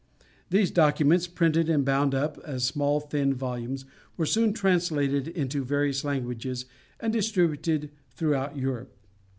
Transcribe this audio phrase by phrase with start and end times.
[0.49, 3.85] These documents, printed and bound up as small thin volumes,
[4.17, 6.65] were soon translated into various languages
[6.99, 8.95] and distributed throughout Europe.